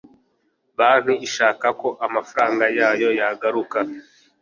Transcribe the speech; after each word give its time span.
banki 0.77 1.13
ishaka 1.27 1.67
ko 1.79 1.89
amafaranga 2.05 2.65
yayo 2.79 3.09
yagaruka 3.19 3.77